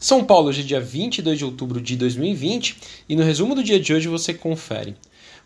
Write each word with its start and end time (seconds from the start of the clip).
São 0.00 0.24
Paulo, 0.24 0.48
hoje 0.48 0.62
é 0.62 0.64
dia 0.64 0.80
22 0.80 1.36
de 1.36 1.44
outubro 1.44 1.78
de 1.78 1.94
2020 1.94 2.78
e 3.06 3.14
no 3.14 3.22
resumo 3.22 3.54
do 3.54 3.62
dia 3.62 3.78
de 3.78 3.92
hoje 3.92 4.08
você 4.08 4.32
confere. 4.32 4.96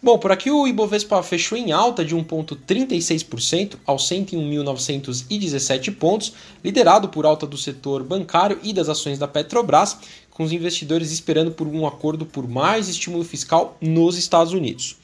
Bom, 0.00 0.16
por 0.16 0.30
aqui 0.30 0.48
o 0.48 0.68
Ibovespa 0.68 1.20
fechou 1.24 1.58
em 1.58 1.72
alta 1.72 2.04
de 2.04 2.14
1,36% 2.14 3.74
aos 3.84 4.08
101.917 4.08 5.96
pontos, 5.96 6.34
liderado 6.62 7.08
por 7.08 7.26
alta 7.26 7.48
do 7.48 7.58
setor 7.58 8.04
bancário 8.04 8.60
e 8.62 8.72
das 8.72 8.88
ações 8.88 9.18
da 9.18 9.26
Petrobras, 9.26 9.96
com 10.30 10.44
os 10.44 10.52
investidores 10.52 11.10
esperando 11.10 11.50
por 11.50 11.66
um 11.66 11.84
acordo 11.84 12.24
por 12.24 12.46
mais 12.46 12.88
estímulo 12.88 13.24
fiscal 13.24 13.76
nos 13.80 14.16
Estados 14.16 14.52
Unidos. 14.52 14.96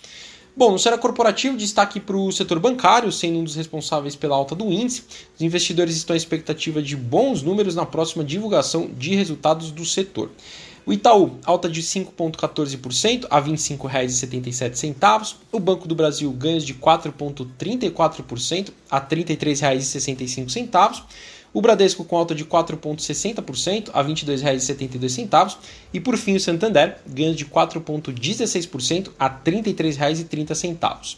Bom, 0.56 0.72
no 0.72 0.78
cenário 0.78 1.00
corporativo, 1.00 1.56
destaque 1.56 2.00
para 2.00 2.16
o 2.16 2.32
setor 2.32 2.58
bancário, 2.58 3.12
sendo 3.12 3.38
um 3.38 3.44
dos 3.44 3.54
responsáveis 3.54 4.16
pela 4.16 4.34
alta 4.34 4.54
do 4.54 4.64
índice. 4.72 5.04
Os 5.34 5.40
investidores 5.40 5.96
estão 5.96 6.14
à 6.14 6.16
expectativa 6.16 6.82
de 6.82 6.96
bons 6.96 7.40
números 7.42 7.76
na 7.76 7.86
próxima 7.86 8.24
divulgação 8.24 8.90
de 8.96 9.14
resultados 9.14 9.70
do 9.70 9.84
setor. 9.84 10.28
O 10.84 10.92
Itaú, 10.92 11.38
alta 11.44 11.68
de 11.68 11.82
5,14% 11.82 13.26
a 13.30 13.38
R$ 13.38 13.52
25,77. 13.52 15.36
O 15.52 15.60
Banco 15.60 15.86
do 15.86 15.94
Brasil, 15.94 16.32
ganhos 16.32 16.64
de 16.64 16.74
4,34% 16.74 18.72
a 18.90 18.98
R$ 18.98 19.06
33,65. 19.08 21.02
O 21.52 21.60
Bradesco 21.60 22.04
com 22.04 22.16
alta 22.16 22.34
de 22.34 22.44
4,60% 22.44 23.90
a 23.92 24.02
R$ 24.02 24.12
22,72. 24.12 25.56
E 25.92 26.00
por 26.00 26.16
fim 26.16 26.36
o 26.36 26.40
Santander, 26.40 26.98
ganhos 27.06 27.36
de 27.36 27.44
4,16% 27.44 29.10
a 29.18 29.26
R$ 29.26 29.34
33,30. 29.44 31.16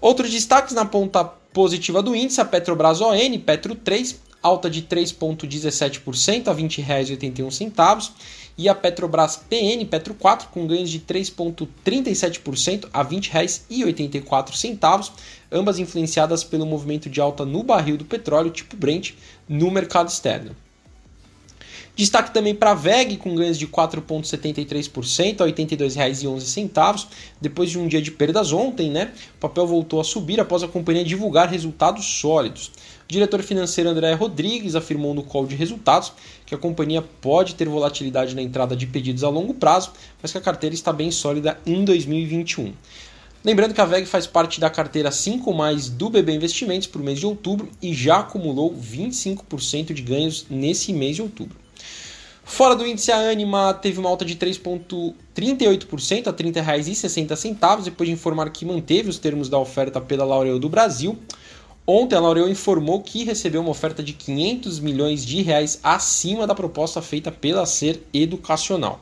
Outros 0.00 0.30
destaques 0.30 0.74
na 0.74 0.84
ponta 0.84 1.24
positiva 1.24 2.02
do 2.02 2.14
índice, 2.16 2.40
a 2.40 2.44
Petrobras 2.44 3.00
ON, 3.00 3.38
Petro 3.40 3.74
3, 3.74 4.18
alta 4.44 4.68
de 4.68 4.82
3,17% 4.82 6.48
a 6.48 6.52
R$ 6.52 6.62
20,81, 6.62 8.10
e 8.56 8.68
a 8.68 8.74
Petrobras 8.74 9.36
PN 9.36 9.84
Petro 9.86 10.14
4 10.14 10.50
com 10.50 10.64
ganhos 10.66 10.90
de 10.90 11.00
3,37% 11.00 12.88
a 12.92 13.02
R$ 13.02 13.08
20,84, 13.08 15.12
ambas 15.50 15.78
influenciadas 15.78 16.44
pelo 16.44 16.66
movimento 16.66 17.08
de 17.08 17.18
alta 17.20 17.46
no 17.46 17.62
barril 17.62 17.96
do 17.96 18.04
petróleo 18.04 18.52
tipo 18.52 18.76
Brent 18.76 19.12
no 19.48 19.70
mercado 19.70 20.08
externo. 20.08 20.54
Destaque 21.96 22.34
também 22.34 22.56
para 22.56 22.72
a 22.72 22.74
VEG, 22.74 23.16
com 23.18 23.36
ganhos 23.36 23.56
de 23.56 23.68
4,73% 23.68 25.40
a 25.40 25.44
R$ 25.44 25.52
82,11. 25.52 27.06
Depois 27.40 27.70
de 27.70 27.78
um 27.78 27.86
dia 27.86 28.02
de 28.02 28.10
perdas 28.10 28.52
ontem, 28.52 28.90
né, 28.90 29.12
o 29.36 29.38
papel 29.38 29.64
voltou 29.64 30.00
a 30.00 30.04
subir 30.04 30.40
após 30.40 30.64
a 30.64 30.68
companhia 30.68 31.04
divulgar 31.04 31.48
resultados 31.48 32.04
sólidos. 32.04 32.72
O 33.08 33.12
diretor 33.12 33.42
financeiro 33.42 33.90
André 33.90 34.12
Rodrigues 34.14 34.74
afirmou 34.74 35.14
no 35.14 35.22
call 35.22 35.46
de 35.46 35.54
resultados 35.54 36.12
que 36.44 36.52
a 36.52 36.58
companhia 36.58 37.00
pode 37.00 37.54
ter 37.54 37.68
volatilidade 37.68 38.34
na 38.34 38.42
entrada 38.42 38.74
de 38.74 38.88
pedidos 38.88 39.22
a 39.22 39.28
longo 39.28 39.54
prazo, 39.54 39.92
mas 40.20 40.32
que 40.32 40.38
a 40.38 40.40
carteira 40.40 40.74
está 40.74 40.92
bem 40.92 41.12
sólida 41.12 41.60
em 41.64 41.84
2021. 41.84 42.72
Lembrando 43.44 43.72
que 43.72 43.80
a 43.80 43.84
VEG 43.84 44.06
faz 44.06 44.26
parte 44.26 44.58
da 44.58 44.68
carteira 44.68 45.12
5 45.12 45.52
mais 45.52 45.88
do 45.88 46.10
BB 46.10 46.32
Investimentos 46.32 46.88
para 46.88 47.00
o 47.00 47.04
mês 47.04 47.20
de 47.20 47.26
outubro 47.26 47.68
e 47.80 47.94
já 47.94 48.18
acumulou 48.18 48.74
25% 48.74 49.92
de 49.92 50.02
ganhos 50.02 50.46
nesse 50.50 50.92
mês 50.92 51.14
de 51.14 51.22
outubro. 51.22 51.63
Fora 52.44 52.76
do 52.76 52.86
índice, 52.86 53.10
a 53.10 53.30
Anima 53.30 53.72
teve 53.72 53.98
uma 53.98 54.08
alta 54.08 54.24
de 54.24 54.36
3,38% 54.36 56.26
a 56.26 56.30
R$ 56.30 56.36
30,60, 56.36 57.82
depois 57.82 58.08
de 58.08 58.14
informar 58.14 58.50
que 58.50 58.66
manteve 58.66 59.08
os 59.08 59.18
termos 59.18 59.48
da 59.48 59.58
oferta 59.58 60.00
pela 60.00 60.24
L'Oréal 60.24 60.58
do 60.58 60.68
Brasil. 60.68 61.18
Ontem, 61.86 62.16
a 62.16 62.20
L'Oréal 62.20 62.48
informou 62.48 63.00
que 63.00 63.24
recebeu 63.24 63.62
uma 63.62 63.70
oferta 63.70 64.02
de 64.02 64.12
500 64.12 64.78
milhões 64.78 65.24
de 65.24 65.42
reais 65.42 65.80
acima 65.82 66.46
da 66.46 66.54
proposta 66.54 67.00
feita 67.00 67.32
pela 67.32 67.64
Ser 67.64 68.02
Educacional. 68.12 69.00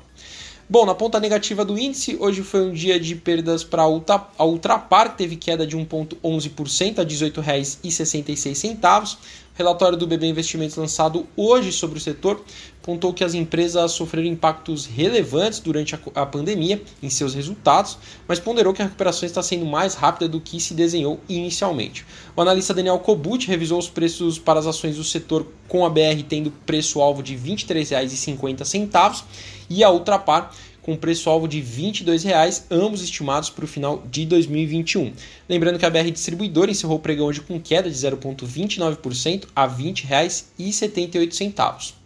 Bom, 0.70 0.86
na 0.86 0.94
ponta 0.94 1.18
negativa 1.20 1.64
do 1.64 1.78
índice, 1.78 2.16
hoje 2.18 2.42
foi 2.42 2.62
um 2.62 2.72
dia 2.72 2.98
de 2.98 3.14
perdas 3.14 3.62
para 3.62 3.82
a 3.82 4.44
Ultrapar, 4.44 5.10
que 5.10 5.18
teve 5.18 5.36
queda 5.36 5.66
de 5.66 5.76
1,11% 5.76 6.98
a 6.98 7.02
R$ 7.02 7.08
18,66. 7.08 9.16
Relatório 9.54 9.98
do 9.98 10.06
BB 10.06 10.26
Investimentos 10.28 10.76
lançado 10.76 11.26
hoje 11.36 11.72
sobre 11.72 11.98
o 11.98 12.00
setor 12.00 12.42
apontou 12.82 13.12
que 13.12 13.22
as 13.22 13.34
empresas 13.34 13.92
sofreram 13.92 14.26
impactos 14.26 14.86
relevantes 14.86 15.60
durante 15.60 15.94
a, 16.14 16.26
pandemia 16.26 16.82
em 17.02 17.10
seus 17.10 17.34
resultados, 17.34 17.98
mas 18.26 18.40
ponderou 18.40 18.72
que 18.72 18.80
a 18.82 18.86
recuperação 18.86 19.26
está 19.26 19.42
sendo 19.42 19.66
mais 19.66 19.94
rápida 19.94 20.26
do 20.28 20.40
que 20.40 20.58
se 20.58 20.74
desenhou 20.74 21.20
inicialmente. 21.28 22.04
O 22.34 22.40
analista 22.40 22.74
Daniel 22.74 22.98
Kobut 22.98 23.46
revisou 23.46 23.78
os 23.78 23.88
preços 23.88 24.38
para 24.38 24.58
as 24.58 24.66
ações 24.66 24.96
do 24.96 25.04
setor 25.04 25.46
com 25.68 25.84
a 25.84 25.90
BR 25.90 26.22
tendo 26.28 26.50
preço-alvo 26.64 27.22
de 27.22 27.36
R$ 27.36 27.54
23,50 27.54 29.24
e 29.68 29.84
a 29.84 29.90
Ultrapar 29.90 30.50
com 30.82 30.96
preço-alvo 30.96 31.48
de 31.48 31.60
R$ 31.60 31.64
22,00, 31.64 32.64
ambos 32.70 33.02
estimados 33.02 33.48
para 33.48 33.64
o 33.64 33.68
final 33.68 34.04
de 34.10 34.26
2021. 34.26 35.12
Lembrando 35.48 35.78
que 35.78 35.86
a 35.86 35.90
BR 35.90 36.10
Distribuidora 36.10 36.70
encerrou 36.70 36.96
o 36.96 37.00
pregão 37.00 37.26
hoje 37.26 37.40
com 37.40 37.58
queda 37.60 37.88
de 37.88 37.96
0,29% 37.96 39.44
a 39.54 39.66
R$ 39.66 39.84
20,78. 39.84 42.02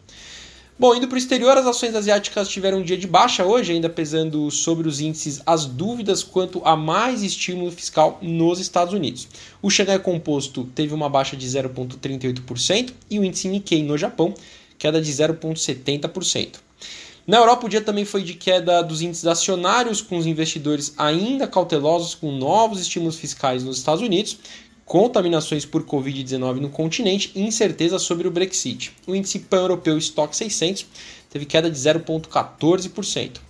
Bom, 0.79 0.95
indo 0.95 1.09
para 1.09 1.15
o 1.15 1.19
exterior, 1.19 1.57
as 1.57 1.65
ações 1.65 1.95
asiáticas 1.95 2.51
tiveram 2.51 2.81
um 2.81 2.83
dia 2.83 2.99
de 2.99 3.07
baixa 3.07 3.47
hoje, 3.47 3.73
ainda 3.73 3.89
pesando 3.89 4.51
sobre 4.51 4.87
os 4.87 5.01
índices 5.01 5.41
as 5.47 5.65
dúvidas 5.65 6.23
quanto 6.23 6.61
a 6.67 6.77
mais 6.77 7.23
estímulo 7.23 7.73
fiscal 7.73 8.19
nos 8.21 8.61
Estados 8.61 8.93
Unidos. 8.93 9.27
O 9.63 9.71
Xangai 9.71 9.99
Composto 9.99 10.65
teve 10.75 10.93
uma 10.93 11.09
baixa 11.09 11.35
de 11.35 11.47
0,38% 11.47 12.93
e 13.09 13.19
o 13.19 13.25
índice 13.25 13.49
Nikkei 13.49 13.83
no 13.83 13.97
Japão 13.97 14.35
queda 14.79 15.01
de 15.01 15.11
0,70%. 15.11 16.57
Na 17.27 17.39
Europa, 17.39 17.67
o 17.67 17.69
dia 17.69 17.81
também 17.81 18.05
foi 18.05 18.23
de 18.23 18.35
queda 18.35 18.83
dos 18.83 19.03
índices 19.03 19.27
acionários, 19.27 20.01
com 20.01 20.17
os 20.17 20.27
investidores 20.27 20.95
ainda 20.97 21.49
cautelosos 21.49 22.15
com 22.15 22.31
novos 22.31 22.81
estímulos 22.81 23.17
fiscais 23.17 23.65
nos 23.65 23.79
Estados 23.79 24.01
Unidos, 24.01 24.39
contaminações 24.85 25.65
por 25.65 25.83
Covid-19 25.83 26.61
no 26.61 26.71
continente 26.71 27.33
e 27.35 27.43
incerteza 27.43 27.99
sobre 27.99 28.29
o 28.29 28.31
Brexit. 28.31 28.93
O 29.09 29.15
índice 29.17 29.41
pan-europeu 29.41 29.99
Stock 29.99 30.37
600 30.37 30.87
teve 31.29 31.47
queda 31.47 31.69
de 31.69 31.77
0,14%. 31.77 33.41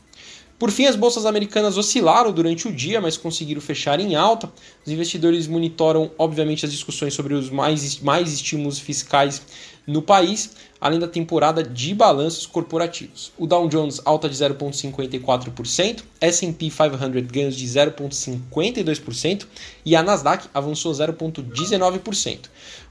Por 0.59 0.71
fim, 0.71 0.87
as 0.87 0.97
bolsas 0.97 1.27
americanas 1.27 1.77
oscilaram 1.77 2.33
durante 2.33 2.67
o 2.67 2.73
dia, 2.73 2.99
mas 2.99 3.19
conseguiram 3.19 3.61
fechar 3.61 4.01
em 4.01 4.15
alta. 4.15 4.51
Os 4.87 4.91
investidores 4.91 5.47
monitoram, 5.47 6.11
obviamente, 6.17 6.65
as 6.65 6.73
discussões 6.73 7.13
sobre 7.13 7.35
os 7.35 7.51
mais, 7.51 8.01
mais 8.01 8.33
estímulos 8.33 8.79
fiscais 8.79 9.43
no 9.87 10.03
país, 10.03 10.57
além 10.81 10.99
da 10.99 11.07
temporada 11.07 11.63
de 11.63 11.95
balanços 11.95 12.47
corporativos. 12.47 13.33
O 13.39 13.47
Dow 13.47 13.69
Jones 13.69 14.01
alta 14.05 14.29
de 14.29 14.35
0,54%, 14.35 16.03
S&P 16.21 16.71
500 16.71 17.31
ganhos 17.31 17.57
de 17.57 17.67
0,52% 17.67 19.47
e 19.85 19.95
a 19.95 20.03
Nasdaq 20.03 20.49
avançou 20.53 20.93
0,19%. 20.93 22.39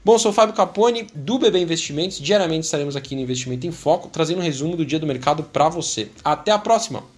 Bom, 0.04 0.18
sou 0.18 0.32
Fábio 0.32 0.54
Capone 0.54 1.06
do 1.14 1.38
BB 1.38 1.60
Investimentos. 1.60 2.18
Diariamente 2.18 2.64
estaremos 2.64 2.96
aqui 2.96 3.14
no 3.14 3.20
Investimento 3.20 3.66
em 3.66 3.72
Foco, 3.72 4.08
trazendo 4.08 4.38
um 4.38 4.44
resumo 4.44 4.76
do 4.76 4.86
dia 4.86 4.98
do 4.98 5.06
mercado 5.06 5.42
para 5.42 5.68
você. 5.68 6.08
Até 6.24 6.52
a 6.52 6.58
próxima! 6.58 7.15